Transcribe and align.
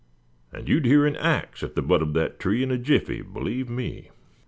And 0.51 0.67
you'd 0.67 0.87
hear 0.87 1.05
an 1.05 1.15
ax 1.15 1.61
at 1.61 1.75
the 1.75 1.83
butt 1.83 2.01
of 2.01 2.13
that 2.13 2.39
tree 2.39 2.63
in 2.63 2.71
a 2.71 2.77
jiffy, 2.79 3.21
believe 3.21 3.69
me." 3.69 4.09